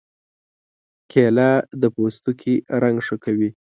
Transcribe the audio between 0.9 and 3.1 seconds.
کېله د پوستکي رنګ